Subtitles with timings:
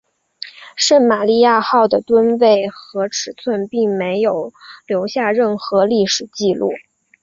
[0.75, 4.51] 圣玛利亚号的吨位和尺寸并没有
[4.87, 6.71] 留下任何历史记录。